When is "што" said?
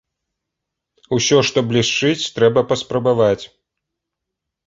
1.49-1.63